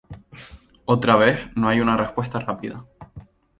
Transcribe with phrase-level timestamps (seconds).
[0.85, 2.87] Otra vez, no hay una respuesta rápida.